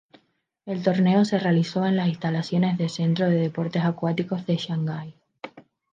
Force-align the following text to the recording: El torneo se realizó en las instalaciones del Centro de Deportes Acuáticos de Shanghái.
El 0.65 0.81
torneo 0.81 1.25
se 1.25 1.37
realizó 1.37 1.85
en 1.85 1.95
las 1.95 2.07
instalaciones 2.07 2.75
del 2.79 2.89
Centro 2.89 3.29
de 3.29 3.35
Deportes 3.35 3.83
Acuáticos 3.85 4.47
de 4.47 4.55
Shanghái. 4.55 5.13